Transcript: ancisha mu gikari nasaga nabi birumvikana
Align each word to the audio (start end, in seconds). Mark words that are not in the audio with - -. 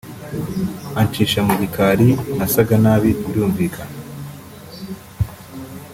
ancisha 0.99 1.39
mu 1.47 1.53
gikari 1.61 2.09
nasaga 2.37 2.75
nabi 2.83 3.09
birumvikana 3.25 3.97